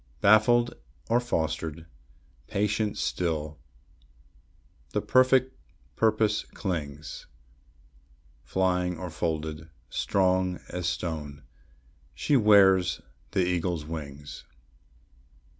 [0.19, 0.73] Baffled
[1.11, 1.85] or fostered,
[2.47, 3.59] patient still,
[4.93, 5.55] the perfect
[5.95, 7.27] purpose clings;
[8.43, 11.43] Flying or folded, strong as stone,
[12.15, 12.99] she wears
[13.33, 14.43] the eagle's wings.